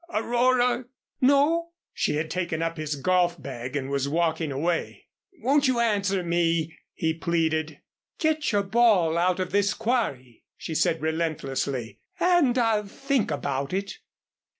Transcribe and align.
'"]"Aurora" 0.11 0.85
"No," 1.21 1.73
she 1.93 2.15
had 2.15 2.31
taken 2.31 2.63
up 2.63 2.77
his 2.77 2.95
golf 2.95 3.39
bag 3.39 3.75
and 3.75 3.87
was 3.91 4.09
walking 4.09 4.51
away. 4.51 5.05
"Won't 5.41 5.67
you 5.67 5.79
answer 5.79 6.23
me?" 6.23 6.75
he 6.95 7.13
pleaded. 7.13 7.79
"Get 8.17 8.51
your 8.51 8.63
ball 8.63 9.15
out 9.19 9.39
of 9.39 9.51
this 9.51 9.75
quarry," 9.75 10.43
she 10.57 10.73
said, 10.73 11.03
relentlessly, 11.03 11.99
"and 12.19 12.57
I'll 12.57 12.87
think 12.87 13.29
about 13.29 13.73
it." 13.73 13.99